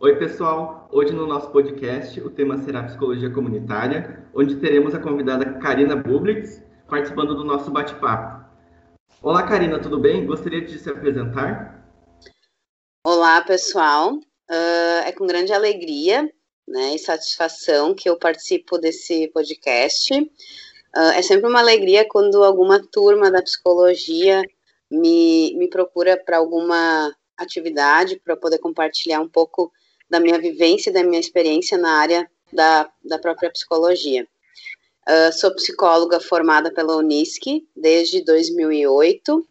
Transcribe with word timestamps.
Oi, 0.00 0.16
pessoal! 0.16 0.88
Hoje 0.92 1.12
no 1.12 1.26
nosso 1.26 1.50
podcast 1.50 2.20
o 2.20 2.28
tema 2.28 2.58
será 2.58 2.82
Psicologia 2.82 3.30
Comunitária, 3.30 4.26
onde 4.34 4.56
teremos 4.56 4.94
a 4.94 4.98
convidada 4.98 5.58
Karina 5.60 5.94
Bublitz 5.94 6.60
participando 6.88 7.34
do 7.34 7.44
nosso 7.44 7.70
bate-papo. 7.70 8.44
Olá, 9.22 9.44
Karina, 9.44 9.78
tudo 9.78 9.98
bem? 9.98 10.26
Gostaria 10.26 10.60
de 10.60 10.78
se 10.78 10.90
apresentar? 10.90 11.88
Olá, 13.06 13.40
pessoal. 13.42 14.14
Uh, 14.14 15.00
é 15.06 15.12
com 15.12 15.26
grande 15.26 15.52
alegria 15.52 16.28
né, 16.68 16.96
e 16.96 16.98
satisfação 16.98 17.94
que 17.94 18.10
eu 18.10 18.18
participo 18.18 18.76
desse 18.76 19.28
podcast. 19.28 20.12
Uh, 20.12 21.12
é 21.14 21.22
sempre 21.22 21.48
uma 21.48 21.60
alegria 21.60 22.06
quando 22.06 22.42
alguma 22.42 22.84
turma 22.84 23.30
da 23.30 23.40
psicologia 23.40 24.42
me, 24.90 25.56
me 25.56 25.70
procura 25.70 26.16
para 26.22 26.36
alguma 26.36 27.14
atividade, 27.36 28.20
para 28.22 28.36
poder 28.36 28.58
compartilhar 28.58 29.20
um 29.20 29.28
pouco 29.28 29.72
da 30.14 30.20
minha 30.20 30.38
vivência 30.38 30.90
e 30.90 30.92
da 30.92 31.02
minha 31.02 31.18
experiência 31.18 31.76
na 31.76 31.98
área 31.98 32.30
da, 32.52 32.88
da 33.04 33.18
própria 33.18 33.50
psicologia. 33.50 34.24
Uh, 35.08 35.32
sou 35.32 35.52
psicóloga 35.56 36.20
formada 36.20 36.72
pela 36.72 36.96
Unisc 36.96 37.42
desde 37.76 38.24
2008 38.24 39.44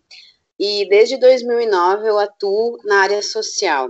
e 0.58 0.88
desde 0.88 1.18
2009 1.18 2.08
eu 2.08 2.18
atuo 2.18 2.80
na 2.86 3.02
área 3.02 3.22
social. 3.22 3.90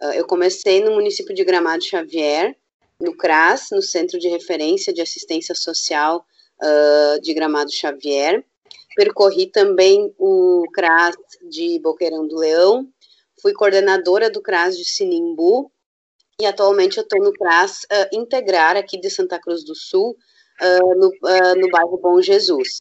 Uh, 0.00 0.12
eu 0.14 0.24
comecei 0.24 0.84
no 0.84 0.92
município 0.92 1.34
de 1.34 1.42
Gramado 1.42 1.82
Xavier, 1.82 2.56
no 3.00 3.16
CRAS, 3.16 3.70
no 3.72 3.82
Centro 3.82 4.16
de 4.16 4.28
Referência 4.28 4.92
de 4.92 5.02
Assistência 5.02 5.54
Social 5.56 6.24
uh, 6.62 7.20
de 7.20 7.34
Gramado 7.34 7.72
Xavier. 7.72 8.44
Percorri 8.94 9.46
também 9.46 10.14
o 10.16 10.62
CRAS 10.72 11.16
de 11.50 11.80
Boqueirão 11.80 12.24
do 12.28 12.36
Leão, 12.36 12.88
fui 13.42 13.52
coordenadora 13.52 14.30
do 14.30 14.40
CRAS 14.40 14.78
de 14.78 14.84
Sinimbu 14.84 15.72
e 16.40 16.46
atualmente 16.46 16.98
eu 16.98 17.02
estou 17.02 17.22
no 17.22 17.32
CRAS 17.32 17.86
Integrar 18.12 18.76
aqui 18.76 18.98
de 18.98 19.08
Santa 19.10 19.38
Cruz 19.38 19.64
do 19.64 19.74
Sul, 19.74 20.16
uh, 20.60 20.94
no, 20.98 21.08
uh, 21.08 21.60
no 21.60 21.68
bairro 21.70 21.98
Bom 21.98 22.20
Jesus. 22.20 22.80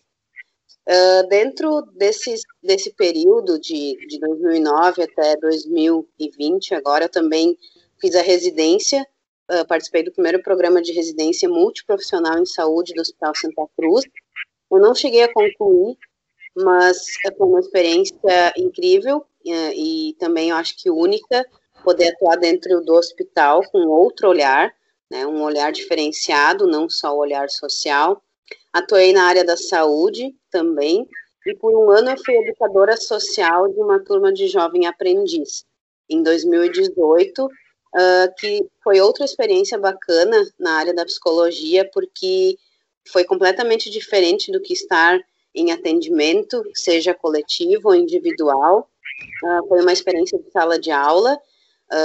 Uh, 0.88 1.28
dentro 1.30 1.81
desse, 1.94 2.36
desse 2.62 2.94
período 2.94 3.59
de, 3.59 3.96
de 4.08 4.20
2009 4.20 5.04
até 5.04 5.36
2020, 5.38 6.76
agora 6.76 7.06
eu 7.06 7.09
também 7.09 7.58
fiz 8.02 8.16
a 8.16 8.22
residência, 8.22 9.08
participei 9.68 10.04
do 10.04 10.12
primeiro 10.12 10.42
programa 10.42 10.81
de 10.81 10.92
residência 10.92 11.48
multiprofissional 11.48 12.40
em 12.40 12.46
saúde 12.46 12.94
do 12.94 13.02
Hospital 13.02 13.34
Santa 13.36 13.66
Cruz. 13.78 14.04
Eu 14.70 14.80
não 14.80 14.96
cheguei 14.96 15.24
a 15.24 15.31
concluir, 15.31 15.96
mas 16.56 17.06
foi 17.38 17.48
uma 17.48 17.59
experiência 17.59 18.54
incrível 18.58 19.26
e 19.46 20.16
também 20.20 20.50
eu 20.50 20.56
acho 20.56 20.76
que 20.78 20.90
única 20.90 21.46
poder 21.84 22.09
atuar 22.09 22.38
dentro 22.38 22.81
do 22.81 22.94
hospital 22.94 23.62
com 23.72 23.80
outro 23.88 24.30
olhar, 24.30 24.73
né, 25.09 25.28
um 25.28 25.44
olhar 25.44 25.72
diferenciado, 25.72 26.66
não 26.66 26.90
só 26.90 27.14
o 27.14 27.20
olhar 27.20 27.50
social. 27.50 28.22
Atuei 28.72 29.14
na 29.14 29.25
área 29.25 29.44
da 29.44 29.56
saúde 29.56 30.36
também, 30.50 31.08
e 31.45 31.56
por 31.56 31.75
um 31.75 31.92
ano 31.92 32.12
eu 32.12 32.23
fui 32.23 32.36
educadora 32.36 32.95
social 32.95 33.67
de 33.72 33.80
uma 33.80 34.00
turma 34.00 34.31
de 34.31 34.48
jovem 34.48 34.88
aprendiz. 34.88 35.66
Em 36.09 36.23
2018, 36.23 37.45
uh, 37.45 37.50
que 38.38 38.66
foi 38.84 39.00
outra 39.02 39.25
experiência 39.25 39.78
bacana 39.78 40.42
na 40.58 40.78
área 40.78 40.94
da 40.94 41.06
psicologia, 41.06 41.90
porque 41.94 42.58
foi 43.12 43.25
completamente 43.25 43.90
diferente 43.90 44.52
do 44.52 44.62
que 44.62 44.73
estar 44.73 45.20
em 45.53 45.72
atendimento, 45.72 46.64
seja 46.73 47.14
coletivo 47.14 47.90
ou 47.90 47.95
individual. 47.95 48.90
Uh, 49.44 49.68
foi 49.68 49.81
uma 49.81 49.94
experiência 49.94 50.40
de 50.40 50.50
sala 50.50 50.80
de 50.80 50.92
aula 50.92 51.38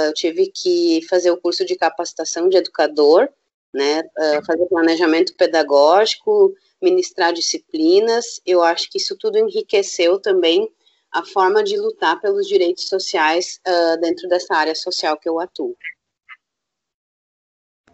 eu 0.07 0.13
tive 0.13 0.51
que 0.53 1.05
fazer 1.09 1.31
o 1.31 1.37
curso 1.37 1.65
de 1.65 1.75
capacitação 1.75 2.49
de 2.49 2.57
educador, 2.57 3.29
né, 3.73 4.01
uh, 4.01 4.45
fazer 4.45 4.65
planejamento 4.67 5.35
pedagógico, 5.35 6.53
ministrar 6.81 7.33
disciplinas. 7.33 8.41
Eu 8.45 8.63
acho 8.63 8.89
que 8.89 8.97
isso 8.97 9.15
tudo 9.17 9.37
enriqueceu 9.37 10.19
também 10.19 10.69
a 11.11 11.23
forma 11.23 11.63
de 11.63 11.77
lutar 11.77 12.19
pelos 12.21 12.47
direitos 12.47 12.87
sociais 12.87 13.59
uh, 13.67 13.99
dentro 13.99 14.27
dessa 14.27 14.55
área 14.55 14.75
social 14.75 15.17
que 15.17 15.27
eu 15.27 15.39
atuo. 15.39 15.75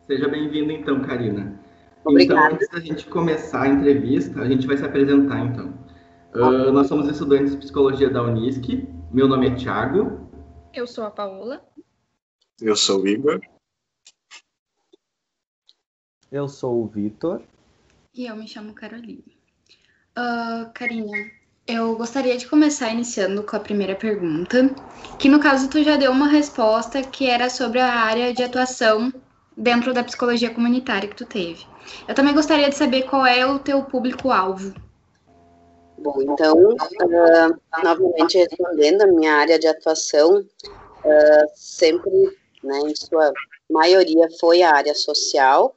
Seja 0.08 0.28
bem-vinda, 0.28 0.72
então, 0.72 1.02
Karina. 1.02 1.60
Obrigada. 2.04 2.42
Então, 2.42 2.56
antes 2.56 2.70
da 2.70 2.80
gente 2.80 3.08
começar 3.08 3.64
a 3.64 3.68
entrevista, 3.68 4.40
a 4.42 4.48
gente 4.48 4.68
vai 4.68 4.78
se 4.78 4.86
apresentar, 4.86 5.40
então. 5.40 5.74
Uh, 6.36 6.72
nós 6.72 6.88
somos 6.88 7.08
estudantes 7.10 7.52
de 7.52 7.58
psicologia 7.58 8.10
da 8.10 8.22
Unisc. 8.22 8.88
Meu 9.12 9.28
nome 9.28 9.48
é 9.48 9.56
Thiago. 9.56 10.30
Eu 10.74 10.86
sou 10.86 11.06
a 11.06 11.10
Paola. 11.10 11.66
Eu 12.62 12.76
sou 12.76 13.02
o 13.02 13.08
Igor. 13.08 13.42
Eu 16.32 16.48
sou 16.48 16.82
o 16.82 16.88
Vitor. 16.88 17.42
E 18.14 18.28
eu 18.28 18.36
me 18.38 18.48
chamo 18.48 18.74
Carolina. 18.74 19.24
Uh, 20.18 20.72
Karina, 20.74 21.32
eu 21.68 21.98
gostaria 21.98 22.38
de 22.38 22.48
começar 22.48 22.90
iniciando 22.92 23.44
com 23.44 23.58
a 23.58 23.60
primeira 23.60 23.94
pergunta, 23.94 24.74
que 25.20 25.28
no 25.28 25.42
caso 25.42 25.70
tu 25.70 25.84
já 25.84 25.98
deu 25.98 26.12
uma 26.12 26.30
resposta 26.30 27.02
que 27.02 27.30
era 27.30 27.50
sobre 27.50 27.80
a 27.82 27.92
área 27.92 28.34
de 28.34 28.42
atuação 28.42 29.12
dentro 29.58 29.94
da 29.94 30.04
psicologia 30.04 30.54
comunitária 30.54 31.10
que 31.10 31.16
tu 31.16 31.26
teve. 31.26 31.66
Eu 32.08 32.16
também 32.16 32.34
gostaria 32.34 32.70
de 32.70 32.76
saber 32.76 33.04
qual 33.04 33.26
é 33.26 33.46
o 33.46 33.60
teu 33.60 33.84
público-alvo. 33.84 34.74
Bom, 35.98 36.22
então, 36.22 36.58
uh, 36.58 37.84
novamente 37.84 38.38
respondendo, 38.38 39.02
a 39.02 39.08
minha 39.08 39.34
área 39.36 39.60
de 39.60 39.68
atuação 39.68 40.40
uh, 40.40 41.52
sempre 41.54 42.10
né, 42.66 42.80
em 42.80 42.96
sua 42.96 43.32
maioria 43.70 44.28
foi 44.40 44.62
a 44.62 44.74
área 44.74 44.94
social, 44.94 45.76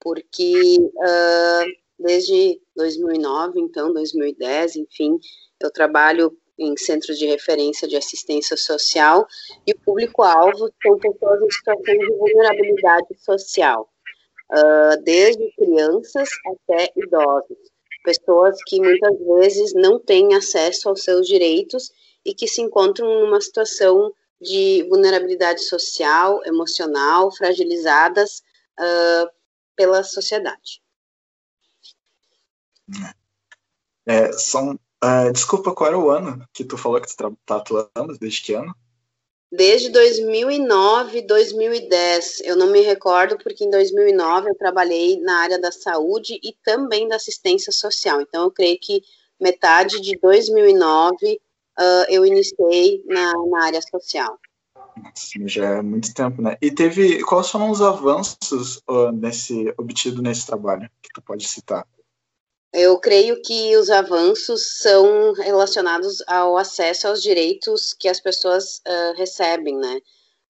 porque 0.00 0.78
uh, 0.78 1.80
desde 1.98 2.60
2009, 2.74 3.60
então 3.60 3.92
2010, 3.92 4.76
enfim, 4.76 5.18
eu 5.60 5.70
trabalho 5.70 6.36
em 6.58 6.76
centros 6.76 7.18
de 7.18 7.26
referência 7.26 7.88
de 7.88 7.96
assistência 7.96 8.56
social 8.56 9.26
e 9.66 9.72
o 9.72 9.80
público-alvo 9.80 10.70
são 10.82 10.98
pessoas 10.98 11.42
em 11.42 11.50
situação 11.50 11.96
de 11.96 12.06
vulnerabilidade 12.16 13.06
social, 13.18 13.88
uh, 14.52 15.02
desde 15.02 15.50
crianças 15.52 16.28
até 16.46 16.92
idosos, 16.96 17.58
pessoas 18.04 18.56
que 18.66 18.80
muitas 18.80 19.18
vezes 19.18 19.74
não 19.74 19.98
têm 19.98 20.34
acesso 20.34 20.88
aos 20.88 21.02
seus 21.02 21.26
direitos 21.26 21.90
e 22.24 22.34
que 22.34 22.46
se 22.46 22.60
encontram 22.60 23.20
numa 23.20 23.40
situação 23.40 24.12
de 24.40 24.86
vulnerabilidade 24.88 25.62
social, 25.64 26.40
emocional, 26.46 27.30
fragilizadas 27.30 28.42
uh, 28.78 29.30
pela 29.76 30.02
sociedade. 30.02 30.80
É, 34.06 34.32
são, 34.32 34.78
uh, 35.04 35.32
desculpa, 35.32 35.74
qual 35.74 35.88
era 35.88 35.98
o 35.98 36.10
ano 36.10 36.44
que 36.52 36.64
tu 36.64 36.76
falou 36.76 37.00
que 37.00 37.06
tu 37.06 37.10
está 37.12 37.56
atuando? 37.56 38.18
Desde 38.18 38.42
que 38.42 38.54
ano? 38.54 38.74
Desde 39.52 39.90
2009, 39.90 41.22
2010. 41.22 42.40
Eu 42.40 42.56
não 42.56 42.68
me 42.68 42.80
recordo 42.80 43.36
porque 43.36 43.64
em 43.64 43.70
2009 43.70 44.50
eu 44.50 44.54
trabalhei 44.54 45.20
na 45.20 45.38
área 45.38 45.58
da 45.58 45.72
saúde 45.72 46.38
e 46.42 46.56
também 46.64 47.08
da 47.08 47.16
assistência 47.16 47.72
social. 47.72 48.20
Então 48.20 48.44
eu 48.44 48.50
creio 48.50 48.78
que 48.80 49.02
metade 49.40 50.00
de 50.00 50.16
2009 50.18 51.40
uh, 51.80 52.04
eu 52.08 52.24
iniciei 52.26 53.02
na, 53.06 53.32
na 53.50 53.64
área 53.64 53.80
social. 53.82 54.38
Já 55.46 55.78
é 55.78 55.82
muito 55.82 56.12
tempo, 56.12 56.42
né? 56.42 56.56
E 56.60 56.70
teve, 56.70 57.22
quais 57.22 57.48
foram 57.48 57.70
os 57.70 57.80
avanços 57.80 58.76
uh, 58.88 59.10
nesse, 59.12 59.72
obtido 59.78 60.20
nesse 60.20 60.46
trabalho 60.46 60.90
que 61.02 61.10
tu 61.14 61.22
pode 61.22 61.48
citar? 61.48 61.86
Eu 62.72 62.98
creio 62.98 63.40
que 63.42 63.76
os 63.76 63.90
avanços 63.90 64.78
são 64.78 65.32
relacionados 65.32 66.22
ao 66.26 66.56
acesso 66.56 67.08
aos 67.08 67.20
direitos 67.20 67.94
que 67.98 68.08
as 68.08 68.20
pessoas 68.20 68.80
uh, 68.86 69.16
recebem, 69.16 69.76
né? 69.76 70.00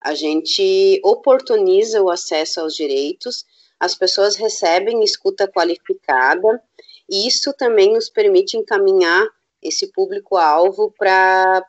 A 0.02 0.14
gente 0.14 1.00
oportuniza 1.04 2.02
o 2.02 2.10
acesso 2.10 2.60
aos 2.60 2.74
direitos, 2.74 3.44
as 3.78 3.94
pessoas 3.94 4.36
recebem 4.36 5.02
escuta 5.02 5.48
qualificada, 5.48 6.62
e 7.08 7.26
isso 7.26 7.52
também 7.54 7.92
nos 7.92 8.08
permite 8.08 8.56
encaminhar 8.56 9.26
esse 9.62 9.90
público-alvo 9.92 10.92
para 10.96 11.64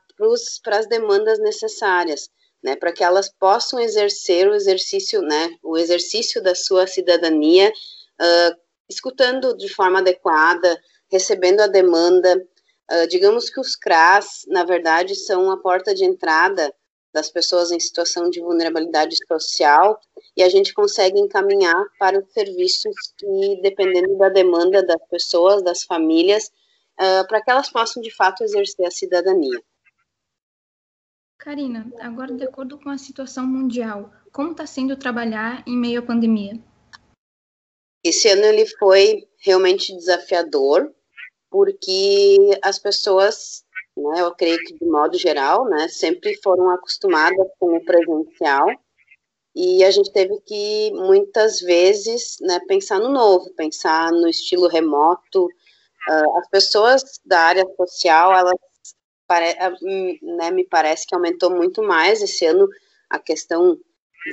as 0.67 0.87
demandas 0.87 1.39
necessárias, 1.39 2.29
né, 2.63 2.75
para 2.75 2.91
que 2.91 3.03
elas 3.03 3.29
possam 3.39 3.79
exercer 3.79 4.47
o 4.47 4.53
exercício, 4.53 5.21
né, 5.21 5.49
o 5.63 5.77
exercício 5.77 6.41
da 6.41 6.53
sua 6.53 6.85
cidadania, 6.87 7.69
uh, 7.69 8.61
escutando 8.87 9.57
de 9.57 9.67
forma 9.69 9.99
adequada, 9.99 10.79
recebendo 11.11 11.61
a 11.61 11.67
demanda. 11.67 12.37
Uh, 12.91 13.07
digamos 13.07 13.49
que 13.49 13.59
os 13.59 13.75
CRAS, 13.75 14.45
na 14.47 14.63
verdade, 14.63 15.15
são 15.15 15.49
a 15.49 15.57
porta 15.57 15.93
de 15.95 16.05
entrada 16.05 16.71
das 17.13 17.29
pessoas 17.29 17.71
em 17.71 17.79
situação 17.79 18.29
de 18.29 18.39
vulnerabilidade 18.39 19.17
social 19.27 19.99
e 20.35 20.43
a 20.43 20.49
gente 20.49 20.73
consegue 20.73 21.19
encaminhar 21.19 21.83
para 21.99 22.19
os 22.19 22.31
serviços 22.31 22.95
que, 23.17 23.59
dependendo 23.61 24.17
da 24.17 24.29
demanda 24.29 24.81
das 24.83 25.01
pessoas, 25.09 25.61
das 25.61 25.83
famílias, 25.83 26.49
uh, 27.01 27.27
para 27.27 27.41
que 27.41 27.49
elas 27.49 27.69
possam 27.69 28.01
de 28.01 28.13
fato 28.13 28.43
exercer 28.43 28.85
a 28.85 28.91
cidadania. 28.91 29.59
Karina, 31.37 31.91
agora 31.99 32.33
de 32.33 32.43
acordo 32.43 32.77
com 32.77 32.89
a 32.89 32.97
situação 32.99 33.47
mundial, 33.47 34.11
como 34.31 34.51
está 34.51 34.67
sendo 34.67 34.95
trabalhar 34.95 35.63
em 35.65 35.75
meio 35.75 35.99
à 35.99 36.05
pandemia? 36.05 36.53
Esse 38.03 38.29
ano 38.29 38.43
ele 38.43 38.67
foi 38.77 39.27
realmente 39.39 39.95
desafiador, 39.95 40.93
porque 41.49 42.37
as 42.63 42.77
pessoas, 42.77 43.63
né, 43.97 44.21
eu 44.21 44.33
creio 44.35 44.57
que 44.59 44.73
de 44.73 44.85
modo 44.85 45.17
geral, 45.17 45.65
né, 45.65 45.87
sempre 45.87 46.39
foram 46.43 46.69
acostumadas 46.69 47.47
com 47.59 47.75
o 47.75 47.83
presencial 47.83 48.67
e 49.55 49.83
a 49.83 49.91
gente 49.91 50.11
teve 50.11 50.39
que 50.41 50.91
muitas 50.93 51.59
vezes, 51.59 52.37
né, 52.39 52.59
pensar 52.67 52.99
no 52.99 53.09
novo, 53.09 53.53
pensar 53.53 54.11
no 54.11 54.27
estilo 54.27 54.67
remoto. 54.67 55.49
Uh, 56.11 56.37
as 56.39 56.49
pessoas 56.49 57.03
da 57.25 57.39
área 57.39 57.65
social, 57.77 58.33
elas 58.35 58.59
ah, 59.29 59.73
hum, 59.81 60.17
né, 60.21 60.51
me 60.51 60.65
parece 60.65 61.07
que 61.07 61.15
aumentou 61.15 61.49
muito 61.49 61.81
mais 61.81 62.21
esse 62.21 62.45
ano 62.45 62.67
a 63.09 63.17
questão 63.17 63.79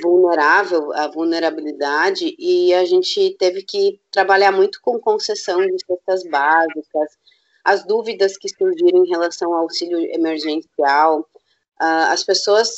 vulnerável, 0.01 0.91
a 0.93 1.07
vulnerabilidade, 1.07 2.35
e 2.37 2.73
a 2.73 2.83
gente 2.83 3.33
teve 3.39 3.63
que 3.63 4.01
trabalhar 4.11 4.51
muito 4.51 4.81
com 4.81 4.99
concessão 4.99 5.65
de 5.65 5.77
cestas 5.85 6.29
básicas, 6.29 7.17
as 7.63 7.85
dúvidas 7.85 8.37
que 8.37 8.49
surgiram 8.49 9.05
em 9.05 9.09
relação 9.09 9.53
ao 9.53 9.61
auxílio 9.61 9.99
emergencial. 10.13 11.21
Uh, 11.81 12.11
as 12.11 12.23
pessoas 12.25 12.69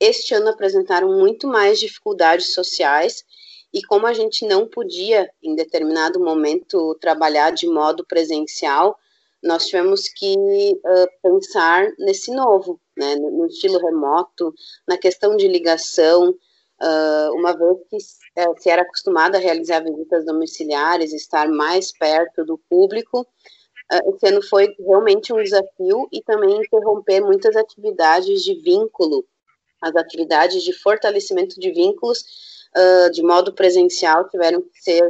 este 0.00 0.34
ano 0.34 0.48
apresentaram 0.48 1.18
muito 1.18 1.46
mais 1.46 1.78
dificuldades 1.78 2.52
sociais, 2.52 3.24
e 3.72 3.82
como 3.82 4.06
a 4.06 4.12
gente 4.12 4.46
não 4.46 4.66
podia, 4.66 5.30
em 5.42 5.54
determinado 5.54 6.18
momento, 6.20 6.96
trabalhar 7.00 7.50
de 7.50 7.66
modo 7.66 8.04
presencial, 8.04 8.98
nós 9.42 9.66
tivemos 9.66 10.08
que 10.08 10.34
uh, 10.36 11.08
pensar 11.22 11.88
nesse 11.98 12.32
novo, 12.32 12.80
né, 12.96 13.14
no 13.16 13.46
estilo 13.46 13.78
remoto, 13.78 14.52
na 14.86 14.96
questão 14.96 15.36
de 15.36 15.46
ligação, 15.46 16.30
uh, 16.30 17.34
uma 17.34 17.56
vez 17.56 17.78
que 17.88 17.96
uh, 17.96 18.54
se 18.58 18.70
era 18.70 18.82
acostumada 18.82 19.38
a 19.38 19.40
realizar 19.40 19.80
visitas 19.80 20.24
domiciliares, 20.24 21.12
estar 21.12 21.48
mais 21.48 21.92
perto 21.92 22.44
do 22.44 22.58
público, 22.68 23.26
esse 24.06 24.28
ano 24.28 24.42
foi 24.42 24.68
realmente 24.78 25.32
um 25.32 25.42
desafio 25.42 26.06
e 26.12 26.20
também 26.20 26.58
interromper 26.58 27.22
muitas 27.22 27.56
atividades 27.56 28.42
de 28.42 28.54
vínculo, 28.56 29.24
as 29.80 29.96
atividades 29.96 30.62
de 30.62 30.74
fortalecimento 30.74 31.58
de 31.58 31.70
vínculos 31.70 32.22
de 33.12 33.22
modo 33.22 33.52
presencial 33.52 34.28
tiveram 34.28 34.62
que 34.62 34.82
ser, 34.82 35.02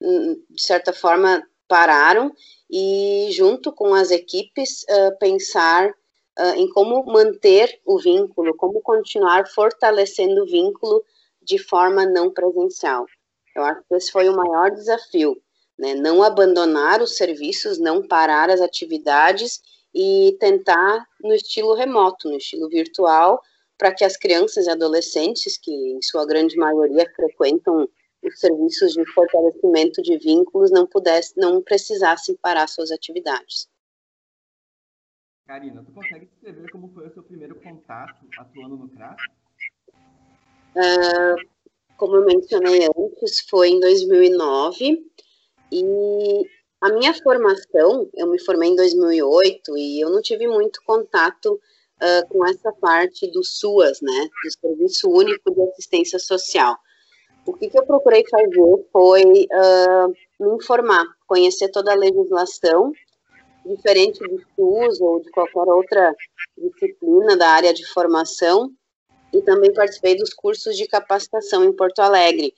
de 0.00 0.62
certa 0.62 0.92
forma, 0.92 1.42
pararam 1.68 2.32
e, 2.70 3.28
junto 3.30 3.72
com 3.72 3.94
as 3.94 4.10
equipes, 4.10 4.84
uh, 4.84 5.16
pensar 5.18 5.88
uh, 5.88 6.54
em 6.56 6.68
como 6.70 7.04
manter 7.06 7.80
o 7.84 7.98
vínculo, 7.98 8.56
como 8.56 8.80
continuar 8.80 9.46
fortalecendo 9.48 10.42
o 10.42 10.46
vínculo 10.46 11.04
de 11.42 11.58
forma 11.58 12.04
não 12.04 12.30
presencial. 12.30 13.06
Eu 13.54 13.64
acho 13.64 13.82
que 13.88 13.94
esse 13.94 14.10
foi 14.10 14.28
o 14.28 14.36
maior 14.36 14.70
desafio, 14.70 15.40
né? 15.78 15.94
Não 15.94 16.22
abandonar 16.22 17.00
os 17.00 17.16
serviços, 17.16 17.78
não 17.78 18.06
parar 18.06 18.50
as 18.50 18.60
atividades 18.60 19.60
e 19.94 20.36
tentar 20.38 21.06
no 21.20 21.32
estilo 21.32 21.74
remoto, 21.74 22.28
no 22.28 22.36
estilo 22.36 22.68
virtual, 22.68 23.40
para 23.78 23.94
que 23.94 24.04
as 24.04 24.16
crianças 24.16 24.66
e 24.66 24.70
adolescentes, 24.70 25.58
que 25.58 25.70
em 25.70 26.00
sua 26.02 26.26
grande 26.26 26.56
maioria 26.56 27.10
frequentam 27.14 27.88
os 28.22 28.40
serviços 28.40 28.92
de 28.92 29.04
fortalecimento 29.12 30.02
de 30.02 30.18
vínculos 30.18 30.70
não 30.70 30.86
pudesse, 30.86 31.34
não 31.36 31.62
precisassem 31.62 32.36
parar 32.36 32.66
suas 32.66 32.90
atividades. 32.90 33.68
Karina, 35.46 35.84
tu 35.84 35.92
consegue 35.92 36.26
descrever 36.26 36.70
como 36.70 36.88
foi 36.92 37.06
o 37.06 37.12
seu 37.12 37.22
primeiro 37.22 37.54
contato 37.60 38.26
atuando 38.36 38.76
no 38.76 38.88
CRAS? 38.88 39.16
Uh, 40.74 41.48
como 41.96 42.16
eu 42.16 42.26
mencionei 42.26 42.80
antes, 42.84 43.40
foi 43.48 43.68
em 43.68 43.80
2009 43.80 45.06
e 45.72 46.50
a 46.80 46.92
minha 46.92 47.14
formação, 47.14 48.10
eu 48.14 48.26
me 48.26 48.38
formei 48.40 48.70
em 48.70 48.76
2008 48.76 49.78
e 49.78 50.00
eu 50.00 50.10
não 50.10 50.20
tive 50.20 50.46
muito 50.48 50.82
contato 50.84 51.60
uh, 52.02 52.28
com 52.28 52.46
essa 52.46 52.72
parte 52.72 53.30
do 53.30 53.42
SUAS, 53.44 54.00
né, 54.00 54.28
do 54.44 54.60
Serviço 54.60 55.10
Único 55.10 55.54
de 55.54 55.62
Assistência 55.62 56.18
Social. 56.18 56.76
O 57.46 57.52
que, 57.52 57.68
que 57.68 57.78
eu 57.78 57.86
procurei 57.86 58.24
fazer 58.28 58.88
foi 58.92 59.22
uh, 59.24 60.08
me 60.40 60.56
informar, 60.56 61.04
conhecer 61.26 61.68
toda 61.70 61.92
a 61.92 61.96
legislação, 61.96 62.92
diferente 63.64 64.18
do 64.20 64.38
SUS 64.54 65.00
ou 65.00 65.20
de 65.20 65.30
qualquer 65.30 65.70
outra 65.70 66.14
disciplina 66.56 67.36
da 67.36 67.48
área 67.48 67.72
de 67.72 67.86
formação, 67.86 68.70
e 69.32 69.42
também 69.42 69.72
participei 69.72 70.16
dos 70.16 70.32
cursos 70.32 70.76
de 70.76 70.86
capacitação 70.86 71.64
em 71.64 71.72
Porto 71.72 72.00
Alegre. 72.00 72.52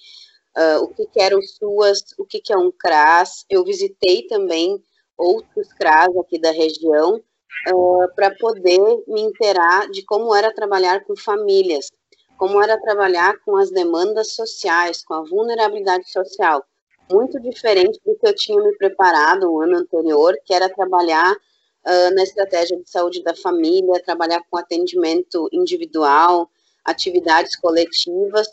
Uh, 0.57 0.85
o 0.85 0.89
que, 0.89 1.07
que 1.07 1.21
era 1.21 1.37
o 1.37 1.43
SUAS, 1.43 2.01
o 2.19 2.25
que, 2.25 2.41
que 2.41 2.53
é 2.53 2.57
um 2.57 2.73
CRAS, 2.73 3.45
eu 3.49 3.65
visitei 3.65 4.27
também 4.27 4.83
outros 5.17 5.73
CRAS 5.75 6.17
aqui 6.17 6.41
da 6.41 6.51
região, 6.51 7.23
uh, 7.73 8.15
para 8.15 8.31
poder 8.35 8.79
me 9.07 9.23
inteirar 9.23 9.89
de 9.91 10.03
como 10.05 10.35
era 10.35 10.53
trabalhar 10.53 11.05
com 11.05 11.17
famílias, 11.17 11.91
como 12.37 12.63
era 12.63 12.81
trabalhar 12.81 13.39
com 13.45 13.57
as 13.57 13.71
demandas 13.71 14.35
sociais, 14.35 15.05
com 15.05 15.15
a 15.15 15.25
vulnerabilidade 15.25 16.11
social, 16.11 16.65
muito 17.11 17.41
diferente 17.41 17.99
do 18.05 18.15
que 18.17 18.29
eu 18.29 18.35
tinha 18.35 18.63
me 18.63 18.77
preparado 18.77 19.47
no 19.47 19.61
ano 19.61 19.79
anterior, 19.79 20.39
que 20.45 20.55
era 20.55 20.69
trabalhar 20.69 21.33
uh, 21.33 22.15
na 22.15 22.23
estratégia 22.23 22.77
de 22.77 22.89
saúde 22.89 23.23
da 23.23 23.35
família, 23.35 24.03
trabalhar 24.05 24.43
com 24.51 24.59
atendimento 24.59 25.49
individual, 25.53 26.49
atividades 26.85 27.57
coletivas. 27.57 28.49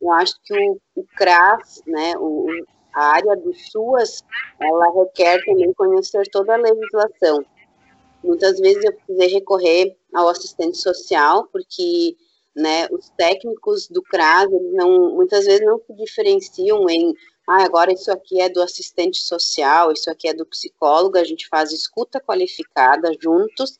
Eu 0.00 0.12
acho 0.12 0.34
que 0.44 0.54
o, 0.54 0.80
o 0.96 1.04
CRAS, 1.16 1.82
né, 1.86 2.12
o, 2.18 2.46
a 2.94 3.14
área 3.14 3.36
do 3.36 3.52
SUAS, 3.54 4.22
ela 4.60 5.02
requer 5.02 5.42
também 5.44 5.72
conhecer 5.74 6.28
toda 6.30 6.54
a 6.54 6.58
legislação. 6.58 7.44
Muitas 8.24 8.58
vezes 8.58 8.84
eu 8.84 8.92
precisei 8.92 9.28
recorrer 9.28 9.96
ao 10.12 10.28
assistente 10.28 10.78
social, 10.78 11.48
porque 11.52 12.16
né? 12.54 12.86
Os 12.90 13.08
técnicos 13.10 13.88
do 13.88 14.00
CRAS, 14.02 14.50
eles 14.52 14.72
não, 14.72 15.14
muitas 15.14 15.44
vezes 15.44 15.64
não 15.64 15.78
se 15.78 15.92
diferenciam 15.94 16.88
em, 16.88 17.12
ah, 17.48 17.64
agora 17.64 17.92
isso 17.92 18.12
aqui 18.12 18.40
é 18.40 18.48
do 18.48 18.62
assistente 18.62 19.18
social, 19.18 19.90
isso 19.90 20.08
aqui 20.10 20.28
é 20.28 20.34
do 20.34 20.46
psicólogo, 20.46 21.18
a 21.18 21.24
gente 21.24 21.48
faz 21.48 21.72
escuta 21.72 22.20
qualificada 22.20 23.12
juntos, 23.20 23.72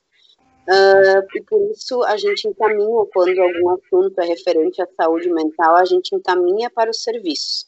uh, 0.69 1.37
e 1.37 1.43
por 1.43 1.71
isso 1.71 2.03
a 2.03 2.17
gente 2.17 2.49
encaminha, 2.49 3.07
quando 3.13 3.39
algum 3.41 3.71
assunto 3.71 4.21
é 4.21 4.27
referente 4.27 4.83
à 4.83 4.89
saúde 4.97 5.31
mental, 5.33 5.77
a 5.77 5.85
gente 5.85 6.15
encaminha 6.15 6.69
para 6.69 6.91
os 6.91 7.01
serviços. 7.01 7.67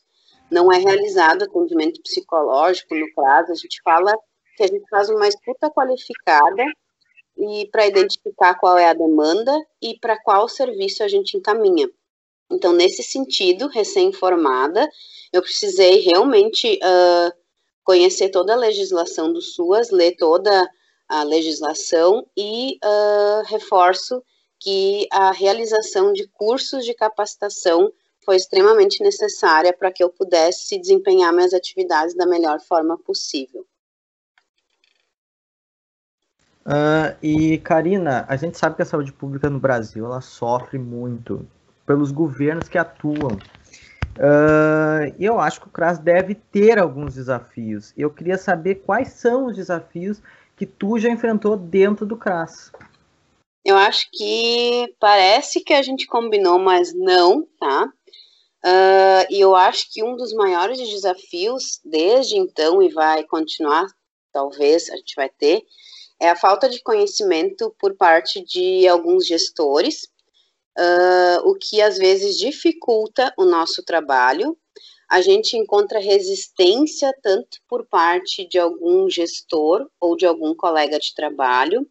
Não 0.50 0.72
é 0.72 0.78
realizado 0.78 1.44
atendimento 1.44 2.00
psicológico 2.02 2.94
no 2.94 3.12
CRAS, 3.14 3.50
a 3.50 3.54
gente 3.54 3.80
fala 3.82 4.12
que 4.56 4.64
a 4.64 4.66
gente 4.66 4.88
faz 4.88 5.08
uma 5.08 5.28
escuta 5.28 5.70
qualificada 5.70 6.64
e 7.36 7.68
para 7.70 7.86
identificar 7.86 8.54
qual 8.54 8.78
é 8.78 8.88
a 8.88 8.94
demanda 8.94 9.52
e 9.80 9.98
para 9.98 10.20
qual 10.22 10.48
serviço 10.48 11.02
a 11.02 11.08
gente 11.08 11.36
encaminha. 11.36 11.88
Então, 12.50 12.72
nesse 12.72 13.02
sentido, 13.02 13.68
recém-formada, 13.68 14.88
eu 15.32 15.42
precisei 15.42 16.00
realmente 16.00 16.78
uh, 16.82 17.32
conhecer 17.84 18.30
toda 18.30 18.52
a 18.52 18.56
legislação 18.56 19.32
do 19.32 19.42
SUAS, 19.42 19.90
ler 19.90 20.16
toda 20.16 20.68
a 21.08 21.22
legislação 21.22 22.26
e 22.36 22.78
uh, 22.84 23.42
reforço 23.46 24.22
que 24.58 25.06
a 25.12 25.32
realização 25.32 26.12
de 26.12 26.26
cursos 26.28 26.84
de 26.84 26.94
capacitação 26.94 27.92
foi 28.25 28.36
extremamente 28.36 29.02
necessária 29.02 29.72
para 29.72 29.92
que 29.92 30.02
eu 30.02 30.10
pudesse 30.10 30.78
desempenhar 30.78 31.32
minhas 31.32 31.54
atividades 31.54 32.14
da 32.16 32.26
melhor 32.26 32.60
forma 32.60 32.98
possível. 32.98 33.64
Uh, 36.66 37.14
e, 37.23 37.58
Karina, 37.58 38.26
a 38.28 38.35
gente 38.35 38.58
sabe 38.58 38.75
que 38.75 38.82
a 38.82 38.87
saúde 38.87 39.12
pública 39.12 39.49
no 39.49 39.61
Brasil 39.61 40.04
ela 40.04 40.20
sofre 40.20 40.78
muito 40.78 41.46
pelos 41.87 42.11
governos 42.11 42.68
que 42.68 42.76
atuam. 42.76 43.38
Uh, 44.18 45.14
eu 45.20 45.38
acho 45.38 45.61
que 45.61 45.68
o 45.68 45.70
CRAS 45.70 45.99
deve 45.99 46.35
ter 46.35 46.76
alguns 46.78 47.14
desafios. 47.14 47.92
Eu 47.96 48.11
queria 48.11 48.37
saber 48.37 48.76
quais 48.76 49.11
são 49.11 49.46
os 49.46 49.54
desafios 49.54 50.20
que 50.56 50.66
tu 50.66 50.99
já 50.99 51.08
enfrentou 51.08 51.56
dentro 51.56 52.04
do 52.04 52.16
CRAS. 52.16 52.73
Eu 53.64 53.76
acho 53.76 54.08
que 54.12 54.92
parece 54.99 55.61
que 55.61 55.73
a 55.73 55.82
gente 55.82 56.06
combinou, 56.06 56.58
mas 56.58 56.92
não, 56.92 57.46
tá? 57.61 57.92
Uh, 58.64 59.26
e 59.30 59.38
eu 59.38 59.54
acho 59.54 59.92
que 59.92 60.02
um 60.02 60.16
dos 60.16 60.32
maiores 60.32 60.78
desafios 60.78 61.80
desde 61.85 62.37
então 62.37 62.82
e 62.82 62.88
vai 62.88 63.23
continuar, 63.23 63.87
talvez 64.32 64.90
a 64.90 64.96
gente 64.96 65.14
vai 65.14 65.28
ter, 65.28 65.62
é 66.20 66.28
a 66.30 66.37
falta 66.37 66.68
de 66.68 66.82
conhecimento 66.82 67.75
por 67.78 67.94
parte 67.94 68.42
de 68.42 68.87
alguns 68.88 69.26
gestores, 69.26 70.04
uh, 70.78 71.49
o 71.49 71.54
que 71.54 71.80
às 71.80 71.99
vezes 71.99 72.38
dificulta 72.38 73.32
o 73.37 73.44
nosso 73.44 73.82
trabalho, 73.82 74.56
a 75.08 75.20
gente 75.20 75.56
encontra 75.56 76.00
resistência 76.00 77.14
tanto 77.23 77.58
por 77.68 77.87
parte 77.87 78.46
de 78.49 78.58
algum 78.58 79.08
gestor 79.08 79.88
ou 80.00 80.16
de 80.16 80.26
algum 80.26 80.54
colega 80.54 80.99
de 80.99 81.14
trabalho 81.14 81.87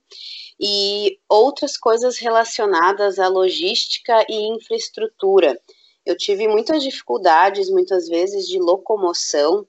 e 0.59 1.17
outras 1.29 1.77
coisas 1.77 2.17
relacionadas 2.17 3.17
à 3.17 3.27
logística 3.27 4.25
e 4.29 4.47
infraestrutura. 4.53 5.57
Eu 6.05 6.15
tive 6.17 6.47
muitas 6.47 6.83
dificuldades, 6.83 7.69
muitas 7.69 8.07
vezes, 8.07 8.47
de 8.47 8.59
locomoção, 8.59 9.65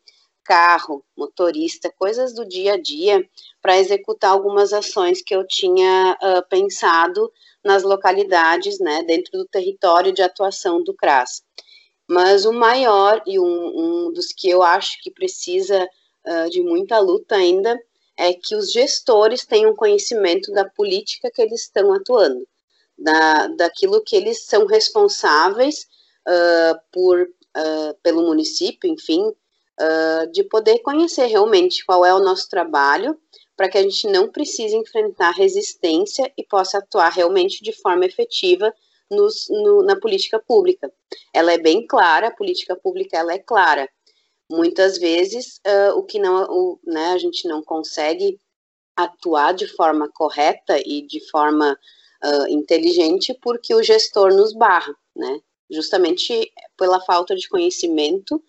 carro, 0.47 1.05
motorista, 1.17 1.93
coisas 1.99 2.33
do 2.33 2.47
dia 2.47 2.75
a 2.75 2.81
dia, 2.81 3.29
para 3.61 3.77
executar 3.79 4.31
algumas 4.31 4.73
ações 4.73 5.21
que 5.21 5.35
eu 5.35 5.47
tinha 5.47 6.17
uh, 6.23 6.49
pensado 6.49 7.31
nas 7.65 7.83
localidades, 7.83 8.79
né, 8.79 9.03
dentro 9.03 9.33
do 9.33 9.45
território 9.45 10.13
de 10.13 10.23
atuação 10.23 10.83
do 10.83 10.95
CRAS. 10.95 11.43
Mas 12.09 12.45
o 12.45 12.53
maior 12.53 13.21
e 13.27 13.39
um, 13.41 13.45
um 13.45 14.13
dos 14.13 14.33
que 14.33 14.49
eu 14.49 14.63
acho 14.63 15.03
que 15.03 15.11
precisa 15.11 15.85
uh, 15.85 16.49
de 16.49 16.63
muita 16.63 17.01
luta 17.01 17.35
ainda 17.35 17.77
é 18.17 18.33
que 18.33 18.55
os 18.55 18.71
gestores 18.73 19.45
tenham 19.45 19.75
conhecimento 19.75 20.53
da 20.53 20.65
política 20.65 21.31
que 21.31 21.43
eles 21.43 21.63
estão 21.63 21.93
atuando, 21.93 22.47
da, 22.97 23.49
daquilo 23.49 24.03
que 24.03 24.17
eles 24.17 24.45
são 24.47 24.65
responsáveis 24.65 25.87
uh, 26.27 26.79
por, 26.93 27.29
pelo 28.03 28.27
município, 28.27 28.91
enfim, 28.91 29.33
de 30.33 30.43
poder 30.45 30.79
conhecer 30.79 31.27
realmente 31.27 31.85
qual 31.85 32.05
é 32.05 32.15
o 32.15 32.19
nosso 32.19 32.49
trabalho, 32.49 33.19
para 33.57 33.69
que 33.69 33.79
a 33.79 33.83
gente 33.83 34.07
não 34.09 34.29
precise 34.29 34.77
enfrentar 34.77 35.31
resistência 35.31 36.33
e 36.37 36.45
possa 36.45 36.79
atuar 36.79 37.11
realmente 37.11 37.63
de 37.63 37.73
forma 37.73 38.05
efetiva 38.05 38.73
nos, 39.11 39.47
no, 39.49 39.83
na 39.83 39.97
política 39.97 40.39
pública. 40.39 40.93
Ela 41.33 41.53
é 41.53 41.59
bem 41.59 41.87
clara, 41.87 42.29
a 42.29 42.35
política 42.35 42.77
pública 42.77 43.17
ela 43.17 43.33
é 43.33 43.39
clara. 43.39 43.89
Muitas 44.51 44.99
vezes 44.99 45.61
uh, 45.67 45.97
o 45.97 46.03
que 46.03 46.19
não, 46.19 46.45
o, 46.51 46.81
né, 46.85 47.13
a 47.13 47.19
gente 47.19 47.49
não 47.49 47.63
consegue 47.63 48.39
atuar 48.95 49.53
de 49.53 49.67
forma 49.67 50.09
correta 50.09 50.79
e 50.79 51.03
de 51.03 51.21
forma 51.29 51.79
uh, 52.25 52.49
inteligente 52.49 53.35
porque 53.43 53.75
o 53.75 53.83
gestor 53.83 54.33
nos 54.33 54.53
barra, 54.53 54.95
né? 55.15 55.41
Justamente 55.69 56.53
pela 56.79 57.01
falta 57.01 57.35
de 57.35 57.49
conhecimento 57.49 58.43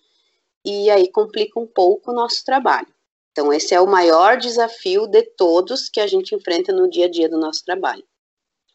e 0.67 0.89
aí 0.89 1.09
complica 1.09 1.57
um 1.59 1.65
pouco 1.65 2.11
o 2.11 2.13
nosso 2.13 2.43
trabalho. 2.43 2.87
Então, 3.31 3.53
esse 3.53 3.73
é 3.73 3.79
o 3.79 3.87
maior 3.87 4.37
desafio 4.37 5.07
de 5.07 5.21
todos 5.21 5.89
que 5.89 5.99
a 5.99 6.07
gente 6.07 6.35
enfrenta 6.35 6.73
no 6.73 6.89
dia 6.89 7.05
a 7.05 7.09
dia 7.09 7.29
do 7.29 7.39
nosso 7.39 7.63
trabalho. 7.63 8.03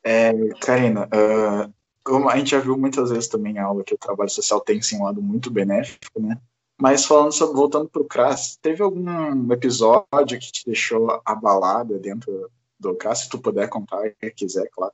É, 0.05 0.33
Karina, 0.61 1.07
uh, 1.07 1.73
como 2.03 2.31
a 2.31 2.37
gente 2.37 2.53
já 2.53 2.61
viu 2.61 2.79
muitas 2.79 3.11
vezes 3.11 3.29
também 3.29 3.59
a 3.59 3.65
aula 3.65 3.85
que 3.85 3.95
o 3.95 3.99
trabalho 3.99 4.31
social 4.31 4.61
tem 4.61 4.81
sim 4.81 4.99
um 4.99 5.05
lado 5.05 5.21
muito 5.21 5.51
benéfico, 5.51 6.21
né? 6.21 6.41
Mas 6.81 7.05
falando 7.05 7.33
sobre, 7.33 7.57
voltando 7.57 7.89
para 7.89 8.03
o 8.03 8.07
CRAS, 8.07 8.57
teve 8.57 8.83
algum 8.83 9.53
episódio 9.53 10.39
que 10.41 10.51
te 10.51 10.65
deixou 10.65 11.21
abalada 11.25 11.99
dentro 11.99 12.51
do 12.81 12.95
CRAS? 12.95 13.21
Se 13.21 13.29
tu 13.29 13.39
puder 13.39 13.69
contar, 13.69 14.03
se 14.19 14.31
quiser, 14.31 14.69
claro. 14.71 14.93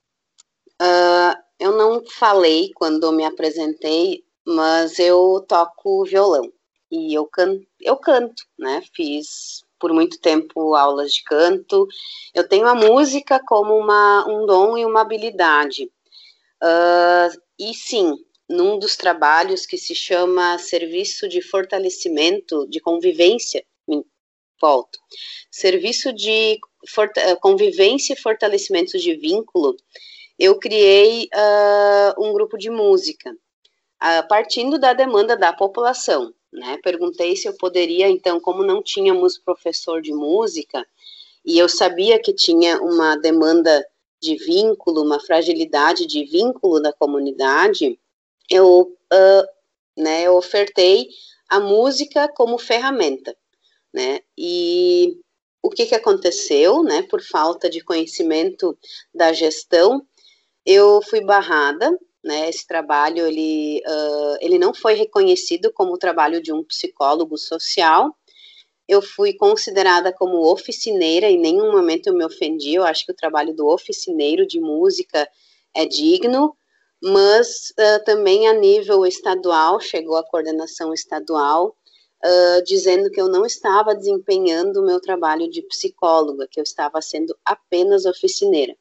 Uh, 0.81 1.39
eu 1.61 1.77
não 1.77 2.05
falei 2.07 2.73
quando 2.75 3.13
me 3.13 3.25
apresentei, 3.25 4.25
mas 4.47 4.99
eu 4.99 5.45
toco 5.47 6.05
violão 6.05 6.51
e 6.91 7.15
eu 7.15 7.27
canto, 7.27 7.67
eu 7.81 7.97
canto, 7.97 8.45
né? 8.59 8.83
Fiz 8.95 9.65
por 9.79 9.93
muito 9.93 10.21
tempo 10.21 10.75
aulas 10.75 11.13
de 11.13 11.23
canto. 11.23 11.87
Eu 12.35 12.49
tenho 12.49 12.67
a 12.67 12.75
música 12.75 13.41
como 13.47 13.77
uma, 13.77 14.27
um 14.29 14.47
dom 14.47 14.77
e 14.77 14.85
uma 14.85 15.03
habilidade. 15.03 15.91
Uh, 16.63 17.41
e 17.59 17.75
sim, 17.75 18.15
num 18.49 18.79
dos 18.79 18.97
trabalhos 18.97 19.67
que 19.67 19.77
se 19.77 19.95
chama 19.95 20.59
Serviço 20.59 21.29
de 21.29 21.41
Fortalecimento 21.43 22.67
de 22.69 22.81
Convivência, 22.81 23.65
volto, 24.61 24.99
Serviço 25.51 26.13
de 26.13 26.59
Convivência 27.41 28.15
e 28.15 28.21
Fortalecimento 28.21 28.99
de 28.99 29.15
Vínculo, 29.15 29.77
eu 30.39 30.59
criei 30.59 31.29
uh, 31.35 32.25
um 32.25 32.33
grupo 32.33 32.57
de 32.57 32.71
música, 32.71 33.31
uh, 33.33 34.29
partindo 34.29 34.79
da 34.79 34.93
demanda 34.93 35.37
da 35.37 35.53
população. 35.53 36.33
Né? 36.53 36.79
Perguntei 36.83 37.37
se 37.37 37.47
eu 37.47 37.57
poderia, 37.57 38.09
então, 38.09 38.41
como 38.41 38.65
não 38.65 38.83
tínhamos 38.83 39.39
professor 39.39 40.01
de 40.01 40.13
música, 40.13 40.87
e 41.45 41.59
eu 41.59 41.69
sabia 41.69 42.21
que 42.21 42.33
tinha 42.33 42.81
uma 42.81 43.17
demanda 43.17 43.87
de 44.21 44.37
vínculo, 44.37 45.03
uma 45.03 45.21
fragilidade 45.21 46.07
de 46.07 46.25
vínculo 46.25 46.81
da 46.81 46.93
comunidade, 46.93 47.99
eu, 48.51 48.97
uh, 49.13 49.47
né, 49.97 50.23
eu 50.23 50.35
ofertei 50.37 51.09
a 51.49 51.61
música 51.61 52.29
como 52.29 52.59
ferramenta, 52.59 53.37
né, 53.93 54.21
e 54.37 55.19
o 55.63 55.71
que 55.71 55.87
que 55.87 55.95
aconteceu, 55.95 56.83
né, 56.83 57.03
por 57.03 57.23
falta 57.23 57.71
de 57.71 57.81
conhecimento 57.81 58.77
da 59.15 59.33
gestão, 59.33 60.05
eu 60.65 61.01
fui 61.03 61.21
barrada, 61.21 61.97
né, 62.29 62.49
esse 62.51 62.67
trabalho, 62.67 63.27
ele, 63.27 63.83
uh, 63.87 64.37
ele 64.41 64.59
não 64.59 64.75
foi 64.75 64.93
reconhecido 64.93 65.73
como 65.73 65.95
o 65.95 65.99
trabalho 65.99 66.43
de 66.43 66.53
um 66.53 66.63
psicólogo 66.63 67.39
social, 67.39 68.15
eu 68.87 69.01
fui 69.01 69.33
considerada 69.33 70.13
como 70.13 70.51
oficineira, 70.51 71.27
em 71.31 71.39
nenhum 71.39 71.73
momento 71.73 72.07
eu 72.07 72.15
me 72.15 72.25
ofendi, 72.25 72.75
eu 72.75 72.85
acho 72.85 73.07
que 73.07 73.13
o 73.13 73.17
trabalho 73.17 73.55
do 73.55 73.67
oficineiro 73.67 74.47
de 74.47 74.61
música 74.61 75.27
é 75.75 75.87
digno, 75.87 76.55
mas 77.03 77.71
uh, 77.71 78.05
também 78.05 78.47
a 78.47 78.53
nível 78.53 79.07
estadual, 79.07 79.81
chegou 79.81 80.17
a 80.17 80.25
coordenação 80.25 80.93
estadual, 80.93 81.75
uh, 82.25 82.63
dizendo 82.65 83.11
que 83.11 83.21
eu 83.21 83.29
não 83.29 83.47
estava 83.47 83.95
desempenhando 83.95 84.81
o 84.81 84.87
meu 84.87 85.01
trabalho 85.01 85.49
de 85.49 85.63
psicóloga, 85.63 86.47
que 86.51 86.61
eu 86.61 86.65
estava 86.65 87.01
sendo 87.01 87.35
apenas 87.43 88.05
oficineira. 88.05 88.77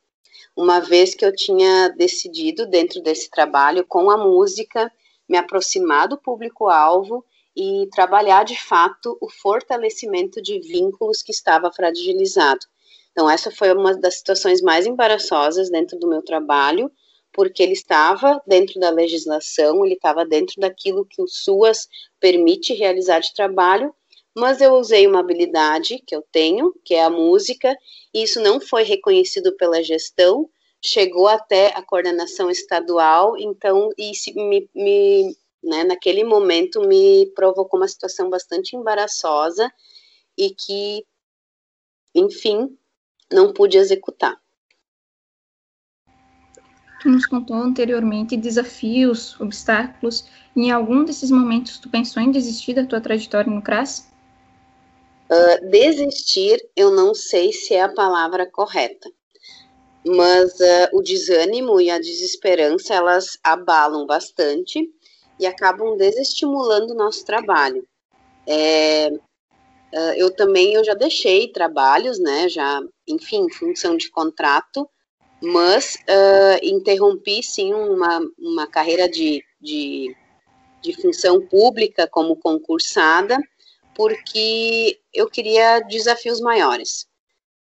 Uma 0.58 0.80
vez 0.80 1.14
que 1.14 1.24
eu 1.24 1.32
tinha 1.32 1.90
decidido, 1.90 2.66
dentro 2.66 3.00
desse 3.00 3.30
trabalho, 3.30 3.86
com 3.86 4.10
a 4.10 4.18
música, 4.18 4.92
me 5.30 5.38
aproximar 5.38 6.08
do 6.08 6.18
público-alvo 6.18 7.24
e 7.56 7.88
trabalhar 7.92 8.44
de 8.44 8.60
fato 8.60 9.16
o 9.22 9.30
fortalecimento 9.30 10.42
de 10.42 10.60
vínculos 10.60 11.22
que 11.22 11.32
estava 11.32 11.72
fragilizado. 11.72 12.66
Então, 13.12 13.30
essa 13.30 13.52
foi 13.52 13.72
uma 13.72 13.96
das 13.96 14.16
situações 14.18 14.60
mais 14.60 14.88
embaraçosas 14.88 15.70
dentro 15.70 16.00
do 16.00 16.08
meu 16.08 16.24
trabalho, 16.24 16.92
porque 17.32 17.62
ele 17.62 17.74
estava 17.74 18.42
dentro 18.48 18.80
da 18.80 18.90
legislação, 18.90 19.86
ele 19.86 19.94
estava 19.94 20.26
dentro 20.26 20.56
daquilo 20.60 21.06
que 21.06 21.22
o 21.22 21.28
SUAS 21.28 21.88
permite 22.20 22.74
realizar 22.74 23.20
de 23.20 23.32
trabalho, 23.36 23.94
mas 24.38 24.62
eu 24.62 24.74
usei 24.74 25.08
uma 25.08 25.20
habilidade 25.20 25.98
que 26.06 26.16
eu 26.16 26.24
tenho, 26.32 26.72
que 26.86 26.94
é 26.94 27.04
a 27.04 27.10
música, 27.10 27.76
e 28.14 28.22
isso 28.22 28.40
não 28.40 28.62
foi 28.62 28.84
reconhecido 28.84 29.58
pela 29.58 29.82
gestão, 29.82 30.48
chegou 30.80 31.28
até 31.28 31.76
a 31.76 31.82
coordenação 31.82 32.48
estadual, 32.48 33.36
então 33.36 33.90
me, 33.98 34.70
me 34.76 35.36
né, 35.64 35.84
naquele 35.84 36.24
momento 36.24 36.82
me 36.82 37.26
provocou 37.34 37.80
uma 37.80 37.88
situação 37.88 38.30
bastante 38.30 38.76
embaraçosa 38.76 39.74
e 40.38 40.52
que, 40.52 41.04
enfim, 42.14 42.78
não 43.34 43.52
pude 43.52 43.76
executar. 43.76 44.40
Tu 47.02 47.10
nos 47.10 47.26
contou 47.26 47.56
anteriormente 47.56 48.38
desafios, 48.38 49.40
obstáculos, 49.42 50.30
em 50.56 50.70
algum 50.70 51.04
desses 51.04 51.32
momentos 51.32 51.80
tu 51.80 51.90
pensou 51.90 52.22
em 52.22 52.30
desistir 52.30 52.76
da 52.76 52.86
tua 52.86 53.02
trajetória 53.02 53.52
no 53.52 53.64
CRAS? 53.64 54.16
Uh, 55.30 55.70
desistir, 55.70 56.58
eu 56.74 56.90
não 56.90 57.14
sei 57.14 57.52
se 57.52 57.74
é 57.74 57.82
a 57.82 57.94
palavra 57.94 58.50
correta, 58.50 59.12
mas 60.06 60.54
uh, 60.54 60.88
o 60.94 61.02
desânimo 61.02 61.82
e 61.82 61.90
a 61.90 62.00
desesperança, 62.00 62.94
elas 62.94 63.38
abalam 63.44 64.06
bastante 64.06 64.90
e 65.38 65.46
acabam 65.46 65.98
desestimulando 65.98 66.94
o 66.94 66.98
nosso 66.98 67.26
trabalho. 67.26 67.86
É, 68.48 69.10
uh, 69.12 70.14
eu 70.16 70.32
também, 70.32 70.76
eu 70.76 70.84
já 70.86 70.94
deixei 70.94 71.52
trabalhos, 71.52 72.18
né, 72.20 72.48
já, 72.48 72.80
enfim, 73.06 73.52
função 73.52 73.98
de 73.98 74.10
contrato, 74.10 74.90
mas 75.42 75.98
interrompi 76.64 77.44
sim 77.44 77.72
uma, 77.74 78.22
uma 78.40 78.66
carreira 78.66 79.08
de, 79.08 79.44
de, 79.62 80.16
de 80.82 81.00
função 81.00 81.40
pública 81.40 82.08
como 82.08 82.38
concursada, 82.38 83.38
porque 83.98 85.00
eu 85.12 85.28
queria 85.28 85.80
desafios 85.80 86.40
maiores. 86.40 87.08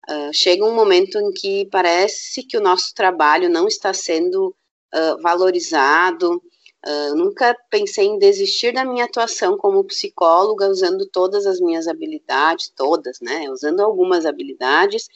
Uh, 0.08 0.32
chega 0.32 0.64
um 0.64 0.76
momento 0.76 1.18
em 1.18 1.32
que 1.32 1.66
parece 1.72 2.44
que 2.44 2.56
o 2.56 2.62
nosso 2.62 2.94
trabalho 2.94 3.50
não 3.50 3.68
está 3.68 3.92
sendo 3.92 4.56
uh, 4.94 5.20
valorizado. 5.20 6.40
Uh, 6.86 7.16
nunca 7.16 7.58
pensei 7.72 8.06
em 8.06 8.20
desistir 8.20 8.72
da 8.72 8.86
minha 8.86 9.06
atuação 9.06 9.58
como 9.58 9.84
psicóloga, 9.84 10.70
usando 10.70 11.08
todas 11.08 11.48
as 11.48 11.60
minhas 11.60 11.88
habilidades, 11.88 12.72
todas, 12.76 13.18
né? 13.20 13.50
Usando 13.50 13.80
algumas 13.80 14.24
habilidades, 14.24 15.08